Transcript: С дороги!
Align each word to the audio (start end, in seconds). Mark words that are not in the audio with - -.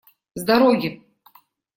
С 0.39 0.43
дороги! 0.43 0.89